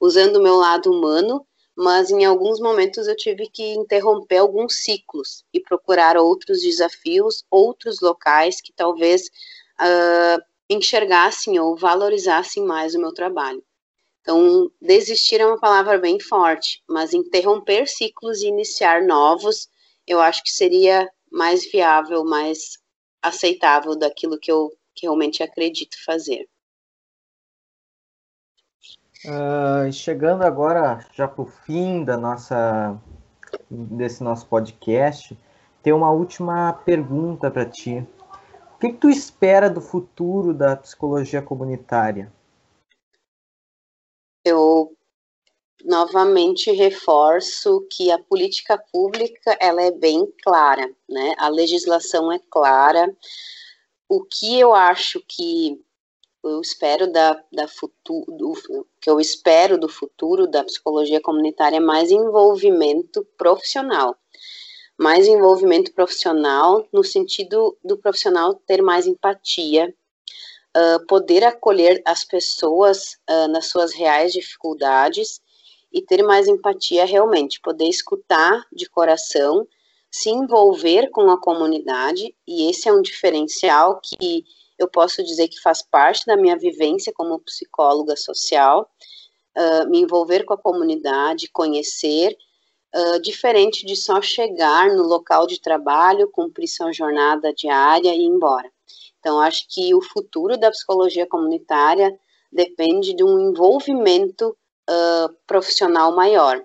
usando 0.00 0.36
o 0.36 0.42
meu 0.42 0.54
lado 0.54 0.92
humano, 0.92 1.44
mas 1.76 2.08
em 2.12 2.24
alguns 2.24 2.60
momentos 2.60 3.08
eu 3.08 3.16
tive 3.16 3.48
que 3.48 3.74
interromper 3.74 4.38
alguns 4.38 4.76
ciclos 4.84 5.44
e 5.52 5.58
procurar 5.58 6.16
outros 6.16 6.62
desafios, 6.62 7.44
outros 7.50 8.00
locais 8.00 8.60
que 8.60 8.72
talvez 8.72 9.28
uh, 9.80 10.47
enxergassem 10.68 11.58
ou 11.58 11.76
valorizassem 11.76 12.64
mais 12.64 12.94
o 12.94 13.00
meu 13.00 13.12
trabalho. 13.12 13.62
Então, 14.20 14.70
desistir 14.80 15.40
é 15.40 15.46
uma 15.46 15.58
palavra 15.58 15.98
bem 15.98 16.20
forte, 16.20 16.82
mas 16.88 17.14
interromper 17.14 17.88
ciclos 17.88 18.42
e 18.42 18.48
iniciar 18.48 19.02
novos, 19.02 19.68
eu 20.06 20.20
acho 20.20 20.42
que 20.42 20.50
seria 20.50 21.10
mais 21.30 21.70
viável, 21.70 22.24
mais 22.24 22.78
aceitável 23.22 23.96
daquilo 23.96 24.38
que 24.38 24.52
eu 24.52 24.70
que 24.98 25.06
realmente 25.06 25.42
acredito 25.42 25.96
fazer. 26.04 26.48
Uh, 29.24 29.90
chegando 29.92 30.42
agora 30.42 31.04
já 31.14 31.26
para 31.26 31.42
o 31.42 31.46
fim 31.46 32.04
da 32.04 32.16
nossa 32.16 33.00
desse 33.70 34.22
nosso 34.22 34.46
podcast, 34.46 35.36
tem 35.82 35.92
uma 35.92 36.10
última 36.10 36.72
pergunta 36.72 37.50
para 37.50 37.64
ti. 37.64 38.06
O 38.78 38.80
que, 38.80 38.90
que, 38.90 38.98
tu 38.98 39.10
espera 39.10 39.68
do 39.68 39.80
futuro 39.80 40.54
da 40.54 40.76
psicologia 40.76 41.42
comunitária? 41.42 42.32
Eu 44.44 44.96
novamente 45.84 46.70
reforço 46.70 47.84
que 47.90 48.08
a 48.12 48.20
política 48.20 48.78
pública 48.78 49.56
ela 49.58 49.82
é 49.82 49.90
bem 49.90 50.32
clara, 50.44 50.88
né? 51.08 51.34
A 51.38 51.48
legislação 51.48 52.30
é 52.30 52.38
clara. 52.38 53.12
O 54.08 54.22
que 54.22 54.60
eu 54.60 54.72
acho 54.72 55.20
que 55.26 55.84
eu 56.44 56.60
espero 56.60 57.12
da, 57.12 57.42
da 57.52 57.66
futuro, 57.66 58.86
que 59.00 59.10
eu 59.10 59.18
espero 59.18 59.76
do 59.76 59.88
futuro 59.88 60.46
da 60.46 60.62
psicologia 60.62 61.20
comunitária 61.20 61.78
é 61.78 61.80
mais 61.80 62.12
envolvimento 62.12 63.26
profissional. 63.36 64.16
Mais 64.98 65.26
envolvimento 65.26 65.92
profissional 65.92 66.86
no 66.92 67.04
sentido 67.04 67.76
do 67.84 67.96
profissional 67.96 68.54
ter 68.54 68.82
mais 68.82 69.06
empatia, 69.06 69.94
uh, 70.76 71.06
poder 71.06 71.44
acolher 71.44 72.02
as 72.04 72.24
pessoas 72.24 73.14
uh, 73.30 73.48
nas 73.48 73.66
suas 73.66 73.94
reais 73.94 74.32
dificuldades 74.32 75.40
e 75.92 76.02
ter 76.02 76.22
mais 76.22 76.46
empatia 76.46 77.04
realmente, 77.04 77.60
poder 77.60 77.88
escutar 77.88 78.66
de 78.72 78.88
coração, 78.88 79.66
se 80.10 80.30
envolver 80.30 81.10
com 81.10 81.30
a 81.30 81.40
comunidade, 81.40 82.34
e 82.46 82.68
esse 82.70 82.88
é 82.88 82.92
um 82.92 83.02
diferencial 83.02 84.00
que 84.02 84.44
eu 84.78 84.88
posso 84.88 85.22
dizer 85.22 85.48
que 85.48 85.60
faz 85.60 85.82
parte 85.82 86.24
da 86.26 86.36
minha 86.36 86.56
vivência 86.56 87.12
como 87.12 87.40
psicóloga 87.40 88.16
social, 88.16 88.88
uh, 89.56 89.88
me 89.88 90.00
envolver 90.00 90.44
com 90.44 90.54
a 90.54 90.58
comunidade, 90.58 91.50
conhecer, 91.50 92.36
uh, 92.94 93.20
diferente 93.20 93.84
de 93.86 93.96
só 93.96 94.20
chegar 94.20 94.90
no 94.90 95.02
local 95.02 95.46
de 95.46 95.60
trabalho, 95.60 96.30
cumprir 96.30 96.68
sua 96.68 96.92
jornada 96.92 97.52
diária 97.52 98.14
e 98.14 98.20
ir 98.20 98.24
embora. 98.24 98.70
Então, 99.18 99.40
acho 99.40 99.66
que 99.68 99.94
o 99.94 100.00
futuro 100.00 100.56
da 100.56 100.70
psicologia 100.70 101.26
comunitária 101.26 102.18
depende 102.50 103.14
de 103.14 103.24
um 103.24 103.50
envolvimento 103.50 104.56
uh, 104.88 105.34
profissional 105.46 106.14
maior. 106.14 106.64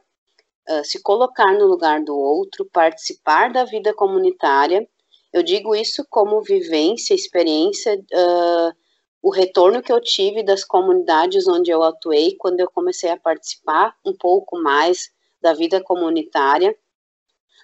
se 0.86 1.02
colocar 1.02 1.52
no 1.54 1.66
lugar 1.68 2.02
do 2.04 2.16
outro, 2.16 2.66
participar 2.72 3.52
da 3.52 3.66
vida 3.66 3.94
comunitária 3.94 4.88
eu 5.34 5.42
digo 5.42 5.76
isso 5.76 6.06
como 6.08 6.44
vivência, 6.44 7.16
experiência, 7.16 7.96
uh, 7.96 8.72
o 9.20 9.32
retorno 9.32 9.82
que 9.82 9.92
eu 9.92 10.00
tive 10.00 10.44
das 10.44 10.64
comunidades 10.64 11.48
onde 11.48 11.72
eu 11.72 11.82
atuei 11.82 12.36
quando 12.38 12.60
eu 12.60 12.70
comecei 12.70 13.10
a 13.10 13.18
participar 13.18 13.96
um 14.06 14.14
pouco 14.16 14.62
mais 14.62 15.10
da 15.44 15.54
vida 15.54 15.84
comunitária, 15.84 16.76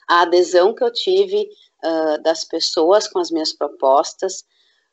a 0.08 0.22
adesão 0.24 0.76
que 0.76 0.84
eu 0.84 0.92
tive 0.92 1.50
uh, 1.84 2.22
das 2.22 2.44
pessoas 2.44 3.08
com 3.08 3.20
as 3.20 3.32
minhas 3.32 3.54
propostas, 3.54 4.44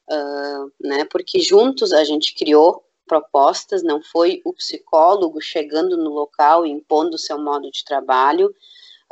uh, 0.09 0.73
né, 0.81 1.05
porque 1.11 1.41
juntos 1.41 1.93
a 1.93 2.05
gente 2.05 2.35
criou 2.35 2.85
propostas, 3.07 3.83
não 3.83 4.01
foi 4.03 4.41
o 4.45 4.53
psicólogo 4.53 5.41
chegando 5.41 5.97
no 5.97 6.11
local 6.11 6.65
e 6.65 6.71
impondo 6.71 7.17
o 7.17 7.19
seu 7.19 7.39
modo 7.39 7.71
de 7.71 7.85
trabalho, 7.85 8.55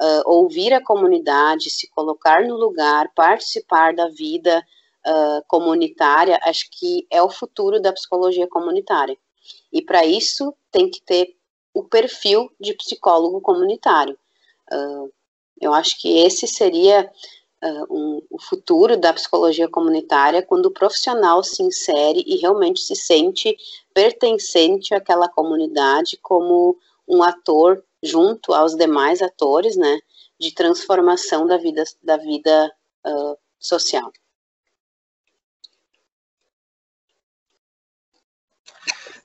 uh, 0.01 0.23
ouvir 0.25 0.73
a 0.73 0.83
comunidade, 0.83 1.71
se 1.71 1.89
colocar 1.91 2.43
no 2.47 2.57
lugar, 2.57 3.11
participar 3.15 3.95
da 3.95 4.09
vida 4.09 4.65
uh, 5.07 5.45
comunitária, 5.49 6.39
acho 6.43 6.69
que 6.71 7.07
é 7.11 7.23
o 7.23 7.31
futuro 7.31 7.81
da 7.81 7.93
psicologia 7.93 8.47
comunitária. 8.47 9.17
E 9.73 9.83
para 9.83 10.05
isso 10.05 10.55
tem 10.71 10.91
que 10.91 11.03
ter 11.03 11.37
o 11.75 11.83
perfil 11.83 12.51
de 12.59 12.73
psicólogo 12.75 13.41
comunitário. 13.41 14.17
Uh, 14.73 15.13
eu 15.61 15.75
acho 15.75 16.01
que 16.01 16.19
esse 16.19 16.47
seria 16.47 17.11
um, 17.91 18.23
o 18.31 18.41
futuro 18.41 18.97
da 18.97 19.13
psicologia 19.13 19.69
comunitária 19.69 20.43
quando 20.43 20.67
o 20.67 20.71
profissional 20.71 21.43
se 21.43 21.63
insere 21.63 22.23
e 22.27 22.37
realmente 22.37 22.81
se 22.81 22.95
sente 22.95 23.57
pertencente 23.93 24.95
àquela 24.95 25.29
comunidade 25.29 26.19
como 26.21 26.77
um 27.09 27.23
ator 27.23 27.83
junto 28.03 28.53
aos 28.53 28.75
demais 28.77 29.23
atores, 29.23 29.77
né, 29.77 29.99
de 30.39 30.53
transformação 30.53 31.47
da 31.47 31.57
vida, 31.57 31.85
da 32.03 32.17
vida 32.17 32.71
uh, 33.07 33.37
social. 33.59 34.13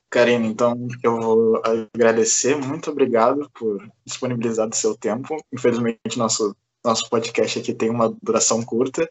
Karine, 0.09 0.47
então 0.47 0.75
eu 1.03 1.21
vou 1.21 1.61
agradecer, 1.93 2.55
muito 2.55 2.89
obrigado 2.89 3.49
por 3.51 3.87
disponibilizar 4.03 4.67
o 4.67 4.75
seu 4.75 4.97
tempo. 4.97 5.37
Infelizmente, 5.53 6.17
nosso, 6.17 6.55
nosso 6.83 7.07
podcast 7.09 7.59
aqui 7.59 7.73
tem 7.73 7.89
uma 7.91 8.09
duração 8.21 8.63
curta, 8.63 9.07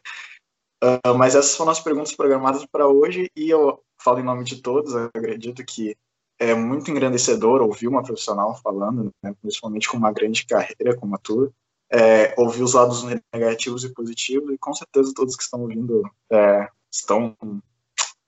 uh, 0.83 1.15
mas 1.17 1.35
essas 1.35 1.55
foram 1.55 1.71
as 1.71 1.79
perguntas 1.79 2.13
programadas 2.13 2.65
para 2.65 2.87
hoje 2.87 3.31
e 3.35 3.49
eu 3.49 3.81
falo 4.01 4.19
em 4.19 4.23
nome 4.23 4.43
de 4.43 4.61
todos, 4.61 4.93
acredito 4.95 5.63
que 5.63 5.95
é 6.37 6.53
muito 6.53 6.89
engrandecedor 6.89 7.61
ouvir 7.61 7.87
uma 7.87 8.03
profissional 8.03 8.55
falando, 8.61 9.11
né, 9.21 9.33
principalmente 9.41 9.89
com 9.89 9.97
uma 9.97 10.11
grande 10.11 10.45
carreira 10.45 10.95
como 10.97 11.15
a 11.15 11.17
tua, 11.17 11.51
é, 11.91 12.33
ouvir 12.37 12.63
os 12.63 12.73
lados 12.73 13.03
negativos 13.33 13.83
e 13.83 13.93
positivos, 13.93 14.53
e 14.53 14.57
com 14.57 14.73
certeza 14.73 15.13
todos 15.15 15.35
que 15.35 15.43
estão 15.43 15.61
ouvindo 15.61 16.03
é, 16.31 16.69
estão 16.91 17.35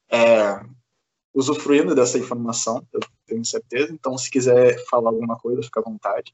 é, 0.10 0.62
usufruindo 1.34 1.96
dessa 1.96 2.18
informação, 2.18 2.86
eu 2.94 3.00
tenho 3.26 3.46
certeza. 3.46 3.92
Então, 3.94 4.18
se 4.18 4.30
quiser 4.30 4.78
falar 4.86 5.10
alguma 5.10 5.38
coisa, 5.38 5.64
fica 5.64 5.80
à 5.80 5.84
vontade. 5.84 6.34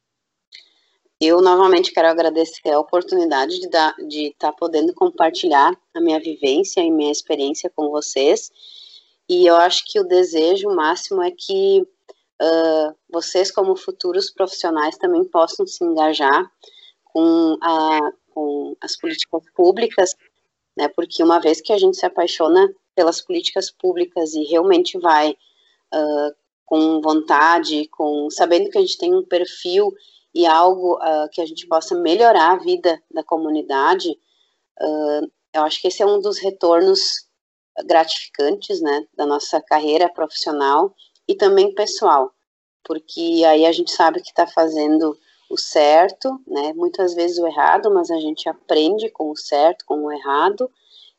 Eu 1.19 1.41
novamente 1.41 1.91
quero 1.91 2.07
agradecer 2.07 2.69
a 2.69 2.79
oportunidade 2.79 3.59
de 3.59 3.65
estar 3.65 3.95
de 4.07 4.35
tá 4.37 4.51
podendo 4.51 4.93
compartilhar 4.93 5.75
a 5.93 5.99
minha 5.99 6.19
vivência 6.19 6.81
e 6.81 6.91
minha 6.91 7.11
experiência 7.11 7.71
com 7.75 7.89
vocês 7.89 8.51
e 9.29 9.45
eu 9.45 9.55
acho 9.55 9.83
que 9.85 9.99
o 9.99 10.07
desejo 10.07 10.69
máximo 10.69 11.21
é 11.21 11.31
que 11.31 11.81
uh, 11.81 12.95
vocês, 13.09 13.51
como 13.51 13.75
futuros 13.75 14.31
profissionais, 14.31 14.97
também 14.97 15.23
possam 15.25 15.67
se 15.67 15.83
engajar 15.83 16.49
com, 17.03 17.57
a, 17.61 18.11
com 18.33 18.75
as 18.79 18.95
políticas 18.95 19.43
públicas, 19.53 20.15
né? 20.77 20.87
Porque 20.87 21.21
uma 21.21 21.39
vez 21.39 21.59
que 21.59 21.73
a 21.73 21.77
gente 21.77 21.97
se 21.97 22.05
apaixona 22.05 22.73
pelas 22.97 23.21
políticas 23.21 23.69
públicas 23.69 24.33
e 24.33 24.43
realmente 24.43 24.97
vai 24.97 25.37
uh, 25.93 26.35
com 26.65 26.99
vontade, 26.99 27.87
com 27.89 28.27
sabendo 28.31 28.71
que 28.71 28.77
a 28.79 28.81
gente 28.81 28.97
tem 28.97 29.13
um 29.13 29.23
perfil 29.23 29.93
e 30.33 30.47
algo 30.47 30.95
uh, 30.95 31.29
que 31.31 31.39
a 31.39 31.45
gente 31.45 31.67
possa 31.67 31.93
melhorar 31.93 32.53
a 32.53 32.57
vida 32.57 32.99
da 33.13 33.23
comunidade, 33.23 34.09
uh, 34.81 35.31
eu 35.53 35.61
acho 35.61 35.79
que 35.79 35.89
esse 35.89 36.01
é 36.01 36.07
um 36.07 36.19
dos 36.19 36.39
retornos 36.39 37.27
gratificantes, 37.85 38.81
né, 38.81 39.05
da 39.15 39.27
nossa 39.27 39.61
carreira 39.61 40.09
profissional 40.09 40.95
e 41.27 41.35
também 41.35 41.75
pessoal, 41.75 42.33
porque 42.83 43.43
aí 43.45 43.63
a 43.67 43.71
gente 43.71 43.91
sabe 43.91 44.23
que 44.23 44.29
está 44.29 44.47
fazendo 44.47 45.15
o 45.51 45.57
certo, 45.57 46.41
né, 46.47 46.73
muitas 46.73 47.13
vezes 47.13 47.37
o 47.37 47.45
errado, 47.45 47.93
mas 47.93 48.09
a 48.09 48.19
gente 48.19 48.49
aprende 48.49 49.07
com 49.11 49.29
o 49.29 49.37
certo, 49.37 49.85
com 49.85 50.03
o 50.03 50.11
errado, 50.11 50.71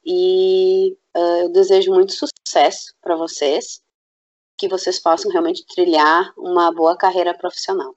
e 0.04 0.96
uh, 1.16 1.42
eu 1.42 1.52
desejo 1.52 1.92
muito 1.92 2.12
sucesso 2.12 2.94
para 3.00 3.16
vocês, 3.16 3.80
que 4.56 4.68
vocês 4.68 5.00
possam 5.00 5.30
realmente 5.30 5.64
trilhar 5.66 6.32
uma 6.36 6.72
boa 6.72 6.96
carreira 6.96 7.36
profissional. 7.36 7.94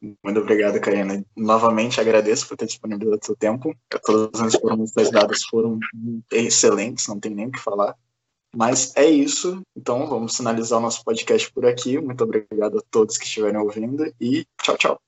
Muito 0.00 0.40
obrigado, 0.40 0.80
Karina. 0.80 1.24
Novamente 1.36 2.00
agradeço 2.00 2.46
por 2.46 2.56
ter 2.56 2.66
disponibilizado 2.66 3.26
seu 3.26 3.36
tempo. 3.36 3.74
Todas 4.04 4.40
as 4.40 4.54
informações 4.54 5.10
dadas 5.10 5.42
foram 5.42 5.80
excelentes, 6.30 7.08
não 7.08 7.18
tem 7.18 7.34
nem 7.34 7.48
o 7.48 7.52
que 7.52 7.58
falar. 7.58 7.96
Mas 8.54 8.96
é 8.96 9.04
isso. 9.04 9.60
Então 9.76 10.06
vamos 10.06 10.36
finalizar 10.36 10.78
o 10.78 10.82
nosso 10.82 11.04
podcast 11.04 11.52
por 11.52 11.66
aqui. 11.66 11.98
Muito 11.98 12.22
obrigado 12.22 12.78
a 12.78 12.82
todos 12.90 13.18
que 13.18 13.24
estiverem 13.24 13.60
ouvindo 13.60 14.04
e 14.20 14.46
tchau, 14.62 14.76
tchau. 14.76 15.02